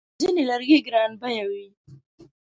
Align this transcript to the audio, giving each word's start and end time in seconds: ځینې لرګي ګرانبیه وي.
ځینې 0.21 0.43
لرګي 0.49 0.77
ګرانبیه 0.87 1.45
وي. 1.49 1.65